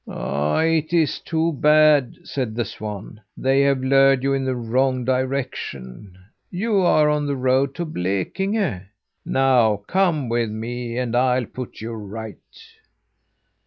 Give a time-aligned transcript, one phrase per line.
[0.07, 3.21] "It's too bad," said the swan.
[3.37, 6.17] "They have lured you in the wrong direction.
[6.49, 8.87] You're on the road to Blekinge.
[9.23, 12.39] Now come with me, and I'll put you right!"